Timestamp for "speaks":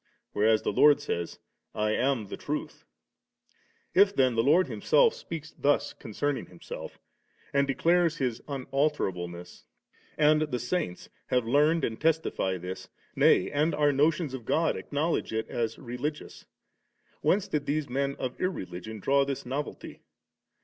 5.13-5.51